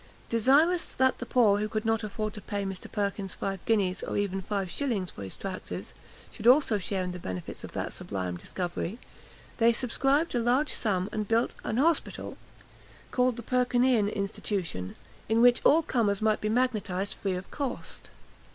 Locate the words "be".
16.41-16.49